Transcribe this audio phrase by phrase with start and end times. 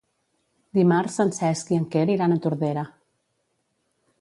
[0.77, 2.87] Dimarts en Cesc i en Quer iran a Tordera.